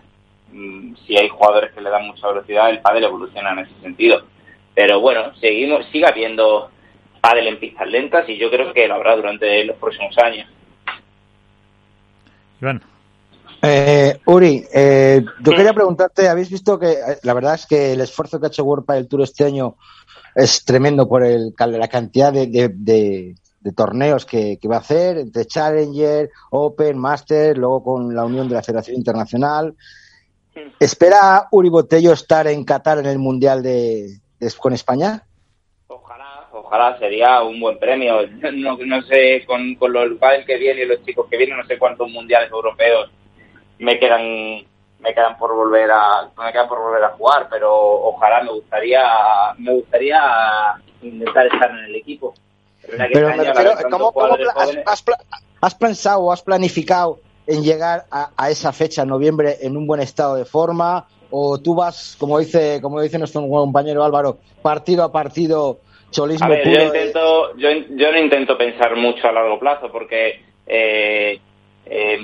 mmm, 0.52 0.94
si 1.06 1.16
hay 1.16 1.28
jugadores 1.28 1.72
que 1.72 1.80
le 1.80 1.90
dan 1.90 2.06
mucha 2.06 2.28
velocidad, 2.28 2.70
el 2.70 2.80
pádel 2.80 3.04
evoluciona 3.04 3.52
en 3.52 3.60
ese 3.60 3.80
sentido. 3.80 4.22
Pero 4.74 5.00
bueno, 5.00 5.34
seguimos, 5.40 5.86
sigue 5.92 6.06
habiendo 6.06 6.70
pádel 7.20 7.46
en 7.46 7.60
pistas 7.60 7.88
lentas 7.88 8.28
y 8.28 8.38
yo 8.38 8.50
creo 8.50 8.72
que 8.72 8.88
lo 8.88 8.94
habrá 8.94 9.16
durante 9.16 9.64
los 9.64 9.76
próximos 9.76 10.16
años. 10.18 10.48
Iván. 12.60 12.82
Eh, 13.64 14.18
Uri, 14.26 14.64
eh, 14.74 15.24
yo 15.40 15.52
quería 15.52 15.72
preguntarte, 15.72 16.28
habéis 16.28 16.50
visto 16.50 16.80
que 16.80 16.96
la 17.22 17.32
verdad 17.32 17.54
es 17.54 17.66
que 17.66 17.92
el 17.92 18.00
esfuerzo 18.00 18.40
que 18.40 18.46
ha 18.46 18.48
hecho 18.48 18.64
World 18.64 18.86
del 18.88 19.06
Tour 19.06 19.22
este 19.22 19.44
año 19.44 19.76
es 20.34 20.64
tremendo 20.64 21.08
por 21.08 21.24
el, 21.24 21.54
la 21.56 21.88
cantidad 21.88 22.32
de, 22.32 22.48
de, 22.48 22.70
de, 22.74 23.36
de 23.60 23.72
torneos 23.72 24.26
que, 24.26 24.58
que, 24.60 24.66
va 24.66 24.76
a 24.76 24.80
hacer, 24.80 25.18
entre 25.18 25.46
Challenger, 25.46 26.30
Open, 26.50 26.98
Master, 26.98 27.56
luego 27.56 27.84
con 27.84 28.12
la 28.12 28.24
unión 28.24 28.48
de 28.48 28.56
la 28.56 28.62
Federación 28.64 28.96
Internacional. 28.96 29.76
¿Espera 30.80 31.46
Uri 31.52 31.68
Botello 31.68 32.12
estar 32.12 32.48
en 32.48 32.64
Qatar 32.64 32.98
en 32.98 33.06
el 33.06 33.20
Mundial 33.20 33.62
de, 33.62 34.21
con 34.58 34.72
España? 34.72 35.22
Ojalá, 35.86 36.48
ojalá 36.52 36.98
sería 36.98 37.42
un 37.42 37.60
buen 37.60 37.78
premio. 37.78 38.20
No, 38.52 38.76
no 38.76 39.02
sé, 39.02 39.44
con, 39.46 39.74
con 39.76 39.92
los 39.92 40.18
padres 40.18 40.46
que 40.46 40.56
vienen 40.56 40.84
y 40.84 40.88
los 40.88 41.04
chicos 41.04 41.26
que 41.30 41.36
vienen, 41.36 41.56
no 41.56 41.66
sé 41.66 41.78
cuántos 41.78 42.08
mundiales 42.10 42.50
europeos 42.50 43.10
me 43.78 43.98
quedan 43.98 44.64
me 45.00 45.12
quedan 45.12 45.36
por 45.36 45.54
volver 45.54 45.90
a 45.90 46.30
me 46.38 46.52
quedan 46.52 46.68
por 46.68 46.80
volver 46.80 47.02
a 47.02 47.10
jugar 47.10 47.48
pero 47.50 47.72
ojalá 47.74 48.42
me 48.44 48.52
gustaría 48.52 49.02
me 49.58 49.72
gustaría 49.74 50.20
intentar 51.02 51.46
estar 51.46 51.70
en 51.70 51.84
el 51.86 51.96
equipo 51.96 52.32
pero, 52.82 53.04
pero 53.12 53.36
me 53.36 53.44
refiero, 53.44 53.72
¿cómo, 53.90 54.12
cómo 54.12 54.34
has, 54.56 54.76
has, 54.86 55.04
has, 55.60 55.74
pensado 55.74 56.20
o 56.20 56.32
has 56.32 56.42
planificado 56.42 57.20
en 57.46 57.62
llegar 57.62 58.06
a, 58.10 58.30
a, 58.36 58.50
esa 58.50 58.72
fecha 58.72 59.02
en 59.02 59.08
noviembre 59.08 59.58
en 59.60 59.76
un 59.76 59.86
buen 59.86 60.00
estado 60.00 60.36
de 60.36 60.44
forma 60.44 61.06
o 61.32 61.58
tú 61.58 61.74
vas 61.74 62.16
como 62.20 62.38
dice 62.38 62.78
como 62.80 63.00
dice 63.00 63.18
nuestro 63.18 63.46
compañero 63.48 64.04
Álvaro 64.04 64.38
partido 64.62 65.02
a 65.02 65.10
partido 65.10 65.80
cholismo 66.10 66.46
a 66.46 66.50
ver, 66.50 66.62
puro 66.62 66.76
yo 66.76 66.84
intento 66.84 67.56
yo, 67.56 67.68
yo 67.96 68.12
no 68.12 68.18
intento 68.18 68.56
pensar 68.56 68.94
mucho 68.96 69.26
a 69.26 69.32
largo 69.32 69.58
plazo 69.58 69.90
porque 69.90 70.40
eh, 70.66 71.40
eh, 71.86 72.18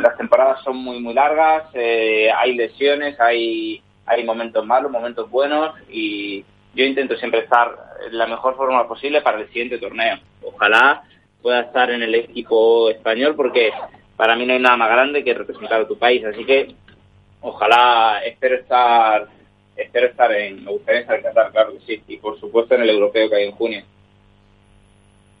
las 0.00 0.16
temporadas 0.16 0.62
son 0.64 0.78
muy 0.78 1.00
muy 1.00 1.14
largas, 1.14 1.64
eh, 1.74 2.30
hay 2.34 2.54
lesiones, 2.54 3.18
hay 3.20 3.82
hay 4.06 4.24
momentos 4.24 4.64
malos, 4.64 4.90
momentos 4.90 5.30
buenos 5.30 5.74
y 5.90 6.44
yo 6.74 6.84
intento 6.84 7.16
siempre 7.16 7.40
estar 7.40 7.76
en 8.06 8.16
la 8.16 8.26
mejor 8.26 8.56
forma 8.56 8.86
posible 8.86 9.20
para 9.22 9.40
el 9.40 9.48
siguiente 9.48 9.78
torneo. 9.78 10.18
Ojalá 10.42 11.02
pueda 11.42 11.60
estar 11.60 11.90
en 11.90 12.02
el 12.02 12.14
equipo 12.14 12.88
español 12.90 13.34
porque 13.34 13.72
para 14.16 14.36
mí 14.36 14.46
no 14.46 14.52
hay 14.52 14.60
nada 14.60 14.76
más 14.76 14.90
grande 14.90 15.24
que 15.24 15.34
representar 15.34 15.82
a 15.82 15.88
tu 15.88 15.98
país, 15.98 16.24
así 16.24 16.44
que 16.44 16.74
ojalá 17.46 18.20
espero 18.24 18.56
estar 18.56 19.28
espero 19.76 20.08
estar 20.08 20.32
en 20.32 20.64
me 20.64 20.72
gustaría 20.72 21.02
estar 21.02 21.16
en 21.16 21.22
Qatar, 21.22 21.52
claro 21.52 21.72
que 21.74 21.80
sí, 21.86 22.02
y 22.08 22.16
por 22.18 22.38
supuesto 22.40 22.74
en 22.74 22.82
el 22.82 22.90
europeo 22.90 23.28
que 23.28 23.36
hay 23.36 23.44
en 23.44 23.52
junio. 23.52 23.84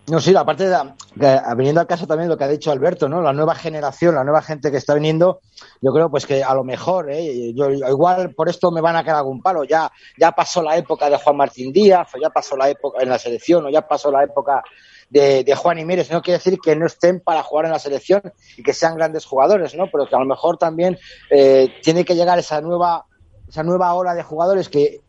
No, 0.08 0.20
sí, 0.20 0.32
aparte 0.36 0.68
de, 0.68 1.40
viniendo 1.56 1.80
al 1.80 1.88
caso 1.88 2.06
también 2.06 2.28
lo 2.28 2.38
que 2.38 2.44
ha 2.44 2.48
dicho 2.48 2.70
Alberto, 2.70 3.08
¿no? 3.08 3.20
La 3.20 3.32
nueva 3.32 3.56
generación, 3.56 4.14
la 4.14 4.22
nueva 4.22 4.40
gente 4.40 4.70
que 4.70 4.76
está 4.76 4.94
viniendo, 4.94 5.40
yo 5.80 5.92
creo 5.92 6.08
pues 6.08 6.26
que 6.26 6.44
a 6.44 6.54
lo 6.54 6.62
mejor, 6.62 7.10
¿eh? 7.10 7.52
yo 7.52 7.70
igual 7.70 8.32
por 8.32 8.48
esto 8.48 8.70
me 8.70 8.80
van 8.80 8.94
a 8.94 9.02
quedar 9.02 9.16
algún 9.16 9.42
palo. 9.42 9.64
Ya, 9.64 9.90
ya 10.16 10.30
pasó 10.30 10.62
la 10.62 10.76
época 10.76 11.10
de 11.10 11.16
Juan 11.16 11.36
Martín 11.36 11.72
Díaz, 11.72 12.14
o 12.14 12.18
ya 12.20 12.30
pasó 12.30 12.56
la 12.56 12.70
época 12.70 13.02
en 13.02 13.08
la 13.08 13.18
selección, 13.18 13.66
o 13.66 13.68
ya 13.68 13.82
pasó 13.82 14.12
la 14.12 14.22
época 14.22 14.62
de, 15.10 15.54
Juan 15.56 15.78
y 15.78 15.84
Mírez. 15.84 16.10
No 16.10 16.22
quiere 16.22 16.38
decir 16.38 16.58
que 16.62 16.76
no 16.76 16.86
estén 16.86 17.20
para 17.20 17.42
jugar 17.42 17.66
en 17.66 17.72
la 17.72 17.78
selección 17.78 18.22
y 18.56 18.62
que 18.62 18.72
sean 18.72 18.96
grandes 18.96 19.24
jugadores, 19.24 19.74
¿no? 19.74 19.88
Pero 19.90 20.06
que 20.08 20.16
a 20.16 20.18
lo 20.18 20.26
mejor 20.26 20.58
también 20.58 20.98
eh, 21.30 21.68
tiene 21.82 22.04
que 22.04 22.14
llegar 22.14 22.38
esa 22.38 22.60
nueva, 22.60 23.06
esa 23.48 23.62
nueva 23.62 23.94
ola 23.94 24.14
de 24.14 24.22
jugadores 24.22 24.68
que 24.68 25.00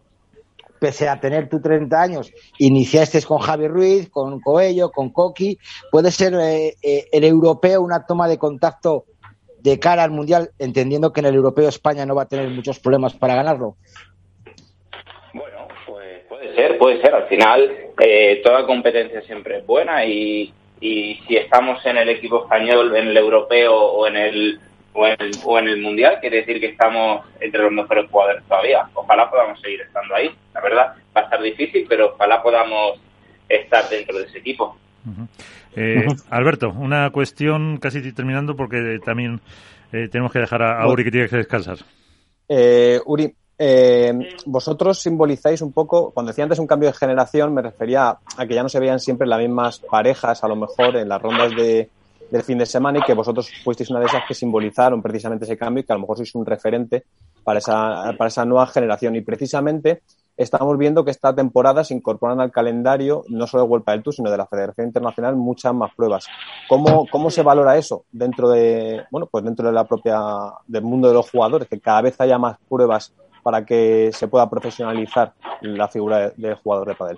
pese 0.80 1.10
a 1.10 1.20
tener 1.20 1.50
tú 1.50 1.60
30 1.60 2.00
años, 2.00 2.32
iniciaste 2.60 3.22
con 3.24 3.40
Javi 3.40 3.68
Ruiz, 3.68 4.10
con 4.10 4.40
Coello, 4.40 4.92
con 4.92 5.10
Coqui, 5.10 5.58
puede 5.92 6.12
ser 6.12 6.36
eh, 6.36 6.76
eh, 6.82 7.08
el 7.12 7.24
europeo 7.24 7.82
una 7.82 8.06
toma 8.06 8.28
de 8.28 8.38
contacto 8.38 9.06
de 9.60 9.80
cara 9.80 10.04
al 10.04 10.12
Mundial, 10.12 10.52
entendiendo 10.60 11.12
que 11.12 11.22
en 11.22 11.26
el 11.26 11.36
europeo 11.36 11.68
España 11.68 12.06
no 12.06 12.16
va 12.16 12.24
a 12.24 12.28
tener 12.28 12.50
muchos 12.50 12.80
problemas 12.80 13.14
para 13.14 13.36
ganarlo. 13.36 13.76
Puede 16.38 16.56
ser, 16.56 16.78
puede 16.78 17.02
ser. 17.02 17.16
Al 17.16 17.28
final, 17.28 17.72
eh, 18.00 18.42
toda 18.44 18.66
competencia 18.66 19.22
siempre 19.22 19.58
es 19.58 19.66
buena 19.66 20.06
y, 20.06 20.54
y 20.80 21.16
si 21.28 21.36
estamos 21.36 21.84
en 21.84 21.98
el 21.98 22.10
equipo 22.10 22.44
español, 22.44 22.96
en 22.96 23.08
el 23.08 23.18
europeo 23.18 23.74
o 23.76 24.08
en 24.08 24.16
el 24.16 24.60
o 24.94 25.06
en, 25.08 25.16
el, 25.20 25.32
o 25.46 25.60
en 25.60 25.68
el 25.68 25.82
Mundial, 25.82 26.18
quiere 26.20 26.38
decir 26.38 26.60
que 26.60 26.68
estamos 26.68 27.26
entre 27.40 27.62
los 27.62 27.72
mejores 27.72 28.10
jugadores 28.10 28.44
todavía. 28.48 28.88
Ojalá 28.94 29.30
podamos 29.30 29.60
seguir 29.62 29.82
estando 29.82 30.14
ahí. 30.14 30.30
La 30.54 30.62
verdad, 30.62 30.96
va 31.16 31.22
a 31.22 31.24
estar 31.24 31.42
difícil, 31.42 31.86
pero 31.90 32.14
ojalá 32.14 32.42
podamos 32.42 33.00
estar 33.50 33.88
dentro 33.90 34.18
de 34.20 34.26
ese 34.26 34.40
equipo. 34.40 34.78
Uh 35.06 35.10
-huh. 35.10 35.28
Eh, 35.76 36.06
uh 36.06 36.12
-huh. 36.12 36.24
Alberto, 36.30 36.70
una 36.70 37.10
cuestión 37.12 37.78
casi 37.78 38.12
terminando 38.14 38.56
porque 38.56 39.00
también 39.04 39.40
eh, 39.92 40.08
tenemos 40.12 40.32
que 40.32 40.40
dejar 40.40 40.62
a, 40.62 40.82
a 40.82 40.88
Uri 40.88 41.04
que 41.04 41.12
tiene 41.12 41.30
que 41.30 41.38
descansar. 41.38 41.78
Eh, 42.50 43.00
Uri, 43.06 43.34
eh, 43.60 44.14
vosotros 44.46 45.00
simbolizáis 45.00 45.62
un 45.62 45.72
poco, 45.72 46.12
cuando 46.12 46.32
decía 46.32 46.44
antes 46.44 46.60
un 46.60 46.68
cambio 46.68 46.90
de 46.90 46.98
generación, 46.98 47.54
me 47.54 47.62
refería 47.62 48.18
a 48.38 48.46
que 48.46 48.54
ya 48.54 48.64
no 48.64 48.70
se 48.70 48.80
veían 48.80 49.00
siempre 49.00 49.28
las 49.28 49.40
mismas 49.40 49.80
parejas, 49.80 50.44
a 50.44 50.48
lo 50.48 50.56
mejor 50.56 50.96
en 50.96 51.10
las 51.10 51.22
rondas 51.22 51.52
de, 51.56 51.90
del 52.30 52.44
fin 52.44 52.58
de 52.58 52.66
semana, 52.66 53.00
y 53.00 53.02
que 53.02 53.14
vosotros 53.14 53.50
fuisteis 53.64 53.90
una 53.90 54.00
de 54.00 54.06
esas 54.06 54.24
que 54.28 54.34
simbolizaron 54.34 55.02
precisamente 55.02 55.46
ese 55.46 55.58
cambio 55.58 55.82
y 55.82 55.86
que 55.86 55.94
a 55.94 55.96
lo 55.96 56.02
mejor 56.02 56.18
sois 56.18 56.34
un 56.36 56.46
referente 56.46 57.06
para 57.44 57.60
esa, 57.60 58.14
para 58.18 58.28
esa 58.28 58.46
nueva 58.46 58.68
generación. 58.68 59.16
Y 59.16 59.22
precisamente 59.22 60.02
estamos 60.36 60.78
viendo 60.78 61.04
que 61.04 61.12
esta 61.12 61.34
temporada 61.34 61.84
se 61.84 61.96
incorporan 61.96 62.40
al 62.40 62.52
calendario, 62.52 63.24
no 63.30 63.48
solo 63.48 63.64
de 63.64 63.70
Vuelta 63.70 63.94
del 63.94 64.04
Tour, 64.04 64.14
sino 64.14 64.30
de 64.30 64.38
la 64.38 64.46
Federación 64.46 64.88
Internacional, 64.88 65.36
muchas 65.36 65.74
más 65.74 65.96
pruebas. 65.96 66.28
¿Cómo, 66.70 67.08
cómo 67.12 67.32
se 67.32 67.42
valora 67.42 67.76
eso 67.78 68.04
dentro 68.12 68.50
de, 68.50 69.04
bueno, 69.10 69.28
pues 69.32 69.44
dentro 69.44 69.66
de 69.66 69.74
la 69.74 69.86
propia, 69.86 70.20
del 70.68 70.84
mundo 70.84 71.08
de 71.08 71.16
los 71.16 71.32
jugadores, 71.32 71.68
que 71.68 71.80
cada 71.80 72.02
vez 72.02 72.22
haya 72.22 72.38
más 72.38 72.58
pruebas 72.70 73.14
para 73.48 73.66
que 73.66 74.12
se 74.12 74.28
pueda 74.28 74.50
profesionalizar 74.50 75.32
la 75.62 75.88
figura 75.88 76.32
del 76.36 76.56
jugador 76.56 76.90
de 76.90 76.96
padel? 76.96 77.18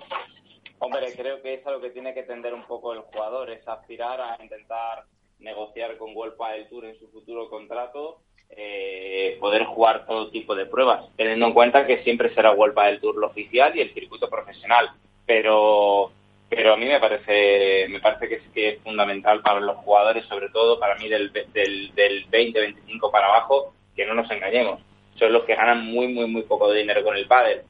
Hombre, 0.78 1.12
creo 1.16 1.42
que 1.42 1.54
es 1.54 1.66
a 1.66 1.72
lo 1.72 1.80
que 1.80 1.90
tiene 1.90 2.14
que 2.14 2.22
tender 2.22 2.54
un 2.54 2.62
poco 2.68 2.92
el 2.92 3.00
jugador, 3.00 3.50
es 3.50 3.66
aspirar 3.66 4.20
a 4.20 4.40
intentar 4.40 5.06
negociar 5.40 5.96
con 5.96 6.14
World 6.14 6.34
del 6.52 6.68
Tour 6.68 6.84
en 6.84 6.96
su 7.00 7.08
futuro 7.08 7.50
contrato 7.50 8.20
eh, 8.48 9.38
poder 9.40 9.64
jugar 9.64 10.06
todo 10.06 10.30
tipo 10.30 10.54
de 10.54 10.66
pruebas, 10.66 11.04
teniendo 11.16 11.46
en 11.46 11.52
cuenta 11.52 11.84
que 11.84 12.04
siempre 12.04 12.32
será 12.32 12.54
Vuelta 12.54 12.84
del 12.84 13.00
Tour 13.00 13.16
lo 13.16 13.26
oficial 13.26 13.76
y 13.76 13.80
el 13.80 13.92
circuito 13.92 14.30
profesional. 14.30 14.88
Pero 15.26 16.12
pero 16.48 16.74
a 16.74 16.76
mí 16.76 16.86
me 16.86 17.00
parece 17.00 17.88
me 17.88 17.98
parece 17.98 18.28
que 18.28 18.34
es, 18.36 18.42
que 18.54 18.68
es 18.68 18.80
fundamental 18.82 19.42
para 19.42 19.58
los 19.58 19.78
jugadores, 19.78 20.24
sobre 20.26 20.48
todo 20.50 20.78
para 20.78 20.94
mí 20.94 21.08
del, 21.08 21.32
del, 21.32 21.92
del 21.92 22.30
20-25 22.30 23.10
para 23.10 23.26
abajo, 23.26 23.74
que 23.96 24.06
no 24.06 24.14
nos 24.14 24.30
engañemos. 24.30 24.80
Son 25.16 25.32
los 25.32 25.44
que 25.44 25.54
ganan 25.54 25.84
muy, 25.84 26.08
muy, 26.08 26.26
muy 26.26 26.42
poco 26.42 26.70
de 26.70 26.80
dinero 26.80 27.02
con 27.04 27.16
el 27.16 27.26
pádel. 27.26 27.62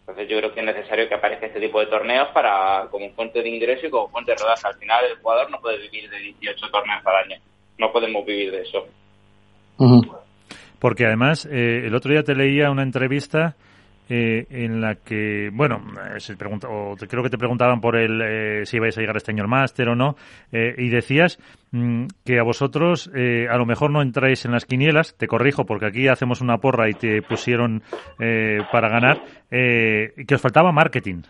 Entonces 0.00 0.28
yo 0.28 0.38
creo 0.38 0.54
que 0.54 0.60
es 0.60 0.66
necesario 0.66 1.08
que 1.08 1.14
aparezca 1.14 1.46
este 1.46 1.60
tipo 1.60 1.80
de 1.80 1.86
torneos 1.86 2.28
para 2.28 2.86
como 2.90 3.10
fuente 3.10 3.42
de 3.42 3.48
ingreso 3.48 3.86
y 3.86 3.90
como 3.90 4.08
fuente 4.08 4.32
de 4.32 4.38
rodaje. 4.38 4.66
Al 4.66 4.74
final 4.76 5.04
el 5.04 5.18
jugador 5.18 5.50
no 5.50 5.60
puede 5.60 5.78
vivir 5.78 6.08
de 6.08 6.18
18 6.18 6.70
torneos 6.70 7.06
al 7.06 7.16
año. 7.16 7.36
No 7.76 7.92
podemos 7.92 8.24
vivir 8.24 8.50
de 8.50 8.62
eso. 8.62 8.86
Porque 10.78 11.04
además, 11.04 11.46
eh, 11.46 11.82
el 11.84 11.94
otro 11.94 12.12
día 12.12 12.22
te 12.22 12.34
leía 12.34 12.70
una 12.70 12.82
entrevista 12.82 13.54
eh, 14.08 14.46
en 14.50 14.80
la 14.80 14.96
que, 14.96 15.50
bueno, 15.52 15.82
eh, 16.14 16.20
se 16.20 16.36
pregunta, 16.36 16.68
o 16.68 16.96
te, 16.96 17.06
creo 17.06 17.22
que 17.22 17.30
te 17.30 17.38
preguntaban 17.38 17.80
por 17.80 17.96
el 17.96 18.22
eh, 18.22 18.66
si 18.66 18.76
ibais 18.76 18.96
a 18.96 19.00
llegar 19.00 19.16
este 19.16 19.32
año 19.32 19.42
al 19.42 19.48
máster 19.48 19.88
o 19.88 19.94
no, 19.94 20.16
eh, 20.50 20.74
y 20.78 20.88
decías 20.88 21.38
mm, 21.72 22.06
que 22.24 22.38
a 22.38 22.42
vosotros 22.42 23.10
a 23.14 23.56
lo 23.56 23.66
mejor 23.66 23.90
no 23.90 24.02
entráis 24.02 24.44
en 24.44 24.52
las 24.52 24.64
quinielas, 24.64 25.14
te 25.16 25.26
corrijo 25.26 25.64
porque 25.66 25.86
aquí 25.86 26.08
hacemos 26.08 26.40
una 26.40 26.58
porra 26.58 26.88
y 26.88 26.94
te 26.94 27.22
pusieron 27.22 27.82
para 28.72 28.88
ganar, 28.88 29.22
que 29.50 30.34
os 30.34 30.40
faltaba 30.40 30.72
marketing. 30.72 31.22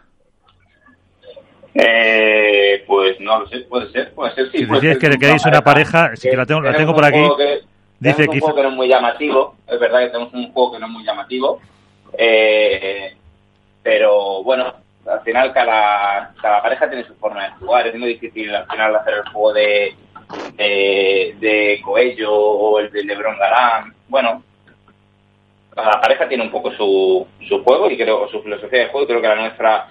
pues 2.87 3.21
no 3.21 3.41
lo 3.41 3.47
sé, 3.49 3.61
puede 3.69 3.91
ser, 3.91 4.13
puede 4.15 4.35
ser, 4.35 4.51
sí. 4.51 4.59
Si 4.59 4.67
decías 4.67 4.99
que 4.99 5.09
queréis 5.19 5.45
una 5.47 5.63
pareja, 5.63 6.15
sí 6.15 6.29
que 6.31 6.37
la 6.37 6.47
tengo, 6.47 6.61
la 6.61 6.77
tengo 6.77 6.95
por 6.95 7.05
aquí. 7.05 7.21
Dice 8.01 8.27
tenemos 8.29 8.35
un 8.35 8.41
juego 8.41 8.57
que 8.57 8.63
no 8.63 8.69
es 8.69 8.77
muy 8.77 8.89
llamativo, 8.89 9.57
es 9.67 9.81
verdad 9.81 10.01
que 10.01 10.11
tenemos 10.11 10.35
un 10.35 10.53
juego 10.53 10.73
que 10.73 10.79
no 10.79 10.87
es 10.87 10.93
muy 10.93 11.05
llamativo, 11.05 11.61
eh, 12.17 13.15
pero 13.83 14.43
bueno, 14.43 14.73
al 15.07 15.21
final 15.23 15.53
cada, 15.53 16.33
cada 16.41 16.63
pareja 16.63 16.89
tiene 16.89 17.05
su 17.05 17.15
forma 17.17 17.45
de 17.45 17.55
jugar, 17.57 17.87
es 17.87 17.95
muy 17.95 18.09
difícil 18.09 18.55
al 18.55 18.67
final 18.67 18.97
hacer 18.97 19.15
el 19.15 19.33
juego 19.33 19.53
de, 19.53 19.95
de, 20.55 21.37
de 21.41 21.81
Coello 21.85 22.33
o 22.33 22.79
el 22.79 22.91
de 22.91 23.05
Lebron 23.05 23.39
Galán, 23.39 23.95
bueno, 24.09 24.43
cada 25.75 26.01
pareja 26.01 26.29
tiene 26.29 26.45
un 26.45 26.51
poco 26.51 26.73
su, 26.73 27.27
su 27.47 27.63
juego 27.63 27.91
y 27.91 27.97
creo, 27.97 28.29
su 28.29 28.43
filosofía 28.43 28.81
de 28.81 28.87
juego, 28.89 29.07
creo 29.07 29.21
que 29.21 29.29
la 29.29 29.37
nuestra 29.37 29.89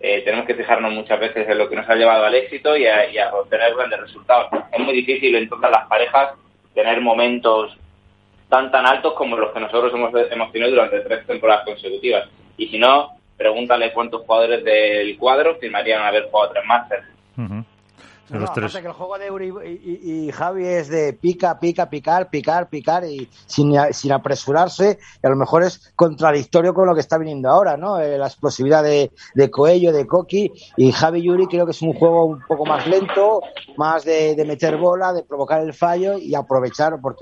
eh, 0.00 0.22
tenemos 0.22 0.46
que 0.46 0.54
fijarnos 0.54 0.92
muchas 0.92 1.18
veces 1.20 1.48
en 1.48 1.58
lo 1.58 1.68
que 1.68 1.76
nos 1.76 1.88
ha 1.88 1.94
llevado 1.94 2.24
al 2.24 2.34
éxito 2.34 2.76
y 2.76 2.86
a, 2.86 3.10
y 3.10 3.18
a 3.18 3.34
obtener 3.34 3.74
grandes 3.74 4.00
resultados. 4.00 4.48
Es 4.72 4.78
muy 4.78 4.94
difícil 4.94 5.34
en 5.34 5.48
todas 5.48 5.70
las 5.70 5.86
parejas 5.88 6.32
tener 6.74 7.00
momentos 7.00 7.76
tan 8.48 8.70
tan 8.70 8.86
altos 8.86 9.14
como 9.14 9.36
los 9.36 9.52
que 9.52 9.60
nosotros 9.60 9.92
hemos, 9.92 10.12
hemos 10.30 10.52
tenido 10.52 10.70
durante 10.70 11.00
tres 11.00 11.26
temporadas 11.26 11.64
consecutivas. 11.64 12.28
Y 12.56 12.68
si 12.68 12.78
no, 12.78 13.10
pregúntale 13.36 13.92
cuántos 13.92 14.22
jugadores 14.22 14.64
del 14.64 15.16
cuadro 15.18 15.56
firmarían 15.56 16.02
haber 16.02 16.30
jugado 16.30 16.52
tres 16.52 16.64
másteres. 16.64 17.04
No, 18.28 18.40
no, 18.40 18.46
aparte 18.46 18.80
que 18.80 18.88
el 18.88 18.92
juego 18.92 19.18
de 19.18 19.30
Uri 19.30 19.52
y, 19.64 19.68
y, 19.68 20.26
y, 20.26 20.32
Javi 20.32 20.66
es 20.66 20.88
de 20.88 21.12
pica, 21.12 21.60
pica, 21.60 21.88
picar, 21.88 22.28
picar, 22.28 22.68
picar 22.68 23.04
y 23.04 23.28
sin, 23.46 23.72
sin 23.92 24.12
apresurarse, 24.12 24.98
y 25.22 25.26
a 25.26 25.30
lo 25.30 25.36
mejor 25.36 25.62
es 25.62 25.92
contradictorio 25.94 26.74
con 26.74 26.86
lo 26.86 26.94
que 26.94 27.00
está 27.00 27.18
viniendo 27.18 27.48
ahora, 27.48 27.76
¿no? 27.76 28.00
Eh, 28.00 28.18
la 28.18 28.26
explosividad 28.26 28.82
de, 28.82 29.12
de 29.34 29.50
Coello, 29.50 29.92
de 29.92 30.08
Coqui 30.08 30.52
y 30.76 30.90
Javi 30.90 31.22
Yuri 31.22 31.46
creo 31.46 31.66
que 31.66 31.70
es 31.70 31.82
un 31.82 31.92
juego 31.92 32.24
un 32.24 32.40
poco 32.48 32.66
más 32.66 32.86
lento, 32.88 33.42
más 33.76 34.04
de, 34.04 34.34
de 34.34 34.44
meter 34.44 34.76
bola, 34.76 35.12
de 35.12 35.22
provocar 35.22 35.60
el 35.60 35.72
fallo 35.72 36.18
y 36.18 36.34
aprovechar, 36.34 37.00
por, 37.00 37.16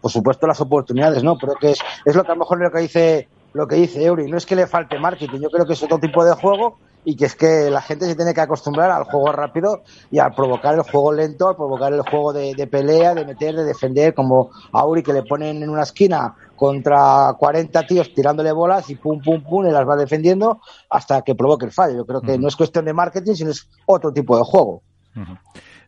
por 0.00 0.10
supuesto, 0.10 0.46
las 0.46 0.60
oportunidades, 0.60 1.22
¿no? 1.22 1.38
Pero 1.38 1.54
que 1.54 1.70
es, 1.70 1.78
es 2.04 2.14
lo 2.14 2.22
que 2.22 2.32
a 2.32 2.34
lo 2.34 2.40
mejor 2.40 2.60
lo 2.60 2.70
que 2.70 2.80
dice 2.80 3.28
lo 3.52 3.66
que 3.66 3.76
dice 3.76 4.04
Eury, 4.04 4.30
no 4.30 4.36
es 4.36 4.46
que 4.46 4.54
le 4.54 4.68
falte 4.68 4.98
marketing, 4.98 5.40
yo 5.40 5.50
creo 5.50 5.66
que 5.66 5.72
es 5.72 5.82
otro 5.82 5.98
tipo 5.98 6.24
de 6.24 6.32
juego 6.34 6.78
y 7.04 7.16
que 7.16 7.24
es 7.26 7.34
que 7.34 7.70
la 7.70 7.80
gente 7.80 8.06
se 8.06 8.14
tiene 8.14 8.34
que 8.34 8.40
acostumbrar 8.40 8.90
al 8.90 9.04
juego 9.04 9.32
rápido 9.32 9.82
y 10.10 10.18
a 10.18 10.30
provocar 10.30 10.74
el 10.74 10.82
juego 10.82 11.12
lento, 11.12 11.48
a 11.48 11.56
provocar 11.56 11.92
el 11.92 12.02
juego 12.02 12.32
de, 12.32 12.54
de 12.54 12.66
pelea, 12.66 13.14
de 13.14 13.24
meter, 13.24 13.56
de 13.56 13.64
defender, 13.64 14.14
como 14.14 14.50
a 14.72 14.84
Uri 14.86 15.02
que 15.02 15.12
le 15.12 15.22
ponen 15.22 15.62
en 15.62 15.70
una 15.70 15.82
esquina 15.82 16.34
contra 16.56 17.34
40 17.38 17.86
tíos 17.86 18.12
tirándole 18.14 18.52
bolas 18.52 18.90
y 18.90 18.96
pum, 18.96 19.20
pum, 19.22 19.42
pum, 19.42 19.66
y 19.66 19.70
las 19.70 19.88
va 19.88 19.96
defendiendo 19.96 20.60
hasta 20.90 21.22
que 21.22 21.34
provoque 21.34 21.64
el 21.64 21.72
fallo. 21.72 21.96
Yo 21.96 22.06
creo 22.06 22.20
que 22.20 22.32
uh 22.32 22.34
-huh. 22.34 22.40
no 22.40 22.48
es 22.48 22.56
cuestión 22.56 22.84
de 22.84 22.92
marketing, 22.92 23.34
sino 23.34 23.50
es 23.50 23.66
otro 23.86 24.12
tipo 24.12 24.36
de 24.36 24.44
juego. 24.44 24.82
Uh 25.16 25.20
-huh. 25.20 25.38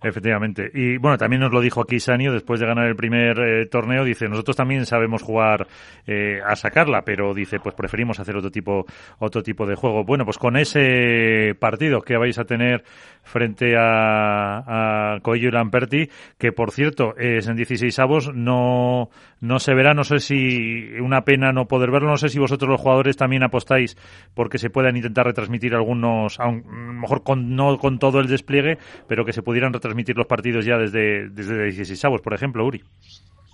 Efectivamente. 0.03 0.71
Y 0.75 0.97
bueno, 0.97 1.17
también 1.17 1.41
nos 1.41 1.53
lo 1.53 1.61
dijo 1.61 1.81
aquí 1.81 2.01
Sanio 2.01 2.33
después 2.33 2.59
de 2.59 2.67
ganar 2.67 2.87
el 2.87 2.97
primer 2.97 3.39
eh, 3.39 3.67
torneo. 3.67 4.05
Dice, 4.05 4.29
nosotros 4.29 4.57
también 4.57 4.85
sabemos 4.85 5.23
jugar 5.23 5.69
eh, 6.07 6.41
a 6.45 6.57
sacarla, 6.57 7.03
pero 7.03 7.33
dice, 7.35 7.61
pues 7.61 7.75
preferimos 7.75 8.19
hacer 8.19 8.37
otro 8.37 8.51
tipo, 8.51 8.85
otro 9.19 9.43
tipo 9.43 9.67
de 9.67 9.77
juego. 9.77 10.05
Bueno, 10.05 10.25
pues 10.25 10.39
con 10.39 10.57
ese 10.57 11.55
partido 11.59 12.01
que 12.01 12.17
vais 12.17 12.39
a 12.39 12.45
tener 12.45 12.83
frente 13.23 13.77
a, 13.77 15.15
a 15.15 15.21
Coello 15.21 15.49
y 15.49 15.53
Lamperti, 15.53 16.09
que 16.37 16.51
por 16.51 16.73
cierto 16.73 17.15
es 17.17 17.47
en 17.47 17.55
16 17.55 17.97
avos, 18.01 18.35
no, 18.35 19.11
no 19.41 19.59
se 19.61 19.75
verá, 19.75 19.95
no 19.95 20.03
sé 20.03 20.19
si 20.19 20.99
una 21.01 21.23
pena 21.23 21.53
no 21.53 21.67
poder 21.67 21.93
verlo, 21.93 22.09
no 22.09 22.17
sé 22.17 22.29
si 22.29 22.41
vosotros 22.41 22.69
los 22.69 22.81
jugadores 22.81 23.17
también 23.17 23.45
apostáis 23.45 23.97
porque 24.35 24.59
se 24.59 24.71
puedan 24.71 24.97
intentar 24.97 25.27
retransmitir 25.27 25.75
algunos, 25.75 26.41
a 26.41 26.47
lo 26.47 26.63
mejor 26.63 27.23
con, 27.23 27.55
no 27.55 27.79
con 27.79 28.01
todo 28.01 28.19
el 28.19 28.27
despliegue, 28.27 28.79
pero 29.07 29.25
que 29.25 29.33
se 29.33 29.43
pudieran 29.43 29.73
retransmitir 29.73 29.92
transmitir 29.93 30.17
los 30.17 30.27
partidos 30.27 30.65
ya 30.65 30.79
desde, 30.79 31.29
desde 31.29 31.65
16 31.65 32.05
avos, 32.07 32.23
por 32.23 32.33
ejemplo, 32.33 32.65
Uri? 32.65 32.83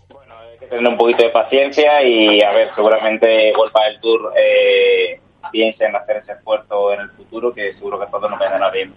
Bueno, 0.08 0.34
hay 0.38 0.56
que 0.58 0.66
tener 0.66 0.86
un 0.86 0.96
poquito 0.96 1.24
de 1.24 1.30
paciencia 1.30 2.00
y, 2.04 2.40
a 2.40 2.52
ver, 2.52 2.68
seguramente 2.76 3.52
Golpa 3.52 3.84
del 3.86 4.00
Tour 4.00 4.32
eh, 4.36 5.20
piense 5.50 5.84
en 5.84 5.96
hacer 5.96 6.18
ese 6.18 6.32
esfuerzo 6.32 6.92
en 6.94 7.00
el 7.00 7.10
futuro, 7.10 7.52
que 7.52 7.74
seguro 7.74 7.98
que 7.98 8.06
todo 8.06 8.30
nos 8.30 8.38
vendrá 8.38 8.70
bien. 8.70 8.94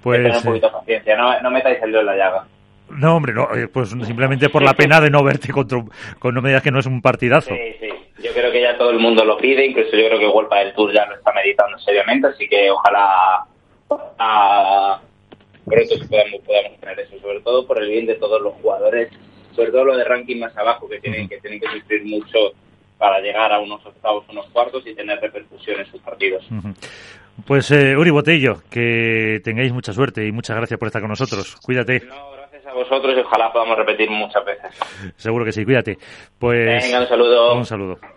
Pues, 0.00 0.18
tener 0.18 0.36
un 0.36 0.42
poquito 0.44 0.66
de 0.68 0.72
paciencia, 0.72 1.16
no, 1.16 1.40
no 1.40 1.50
metáis 1.50 1.82
el 1.82 1.90
dedo 1.90 2.00
en 2.00 2.06
la 2.06 2.16
llaga. 2.16 2.44
No, 2.90 3.16
hombre, 3.16 3.32
no, 3.32 3.52
eh, 3.54 3.68
pues 3.68 3.90
simplemente 3.90 4.48
por 4.48 4.62
la 4.62 4.74
pena 4.74 5.00
de 5.00 5.10
no 5.10 5.22
verte 5.24 5.52
contra, 5.52 5.82
con 6.18 6.34
no 6.34 6.40
me 6.40 6.50
digas 6.50 6.62
que 6.62 6.70
no 6.70 6.78
es 6.78 6.86
un 6.86 7.02
partidazo. 7.02 7.50
Sí, 7.50 7.76
sí. 7.80 7.88
Yo 8.22 8.32
creo 8.32 8.52
que 8.52 8.62
ya 8.62 8.78
todo 8.78 8.90
el 8.90 8.98
mundo 9.00 9.24
lo 9.24 9.36
pide, 9.36 9.66
incluso 9.66 9.96
yo 9.96 10.06
creo 10.06 10.18
que 10.18 10.26
Golpa 10.26 10.58
del 10.60 10.72
Tour 10.72 10.92
ya 10.92 11.06
lo 11.06 11.16
está 11.16 11.32
meditando 11.32 11.78
seriamente, 11.78 12.28
así 12.28 12.48
que 12.48 12.70
ojalá 12.70 13.44
a, 14.18 15.00
pronto 15.70 15.94
podamos, 16.08 16.40
podamos 16.46 16.80
tener 16.80 17.00
eso, 17.00 17.18
sobre 17.20 17.40
todo 17.40 17.66
por 17.66 17.82
el 17.82 17.88
bien 17.88 18.06
de 18.06 18.14
todos 18.16 18.40
los 18.42 18.54
jugadores, 18.54 19.10
sobre 19.54 19.70
todo 19.70 19.84
lo 19.84 19.96
de 19.96 20.04
ranking 20.04 20.38
más 20.38 20.56
abajo, 20.56 20.88
que 20.88 21.00
tienen, 21.00 21.28
que, 21.28 21.38
tienen 21.38 21.60
que 21.60 21.68
sufrir 21.68 22.04
mucho 22.04 22.52
para 22.98 23.20
llegar 23.20 23.50
a 23.52 23.60
unos 23.60 23.84
octavos, 23.84 24.24
unos 24.28 24.46
cuartos 24.50 24.86
y 24.86 24.94
tener 24.94 25.18
repercusión 25.20 25.80
en 25.80 25.86
sus 25.86 26.00
partidos. 26.02 26.46
Pues 27.46 27.70
eh, 27.70 27.96
Uri 27.96 28.10
Botello, 28.10 28.62
que 28.70 29.40
tengáis 29.42 29.72
mucha 29.72 29.92
suerte 29.92 30.26
y 30.26 30.32
muchas 30.32 30.56
gracias 30.56 30.78
por 30.78 30.88
estar 30.88 31.00
con 31.00 31.08
nosotros. 31.08 31.56
Cuídate. 31.62 32.00
No, 32.00 32.32
gracias 32.32 32.66
a 32.66 32.74
vosotros 32.74 33.16
y 33.16 33.20
ojalá 33.20 33.52
podamos 33.52 33.78
repetir 33.78 34.10
muchas 34.10 34.44
veces. 34.44 34.70
Seguro 35.16 35.44
que 35.44 35.52
sí, 35.52 35.64
cuídate. 35.64 35.96
Pues 36.38 36.84
Venga, 36.84 37.00
un 37.00 37.08
saludo. 37.08 37.54
Un 37.54 37.64
saludo. 37.64 37.98
Pues 38.00 38.12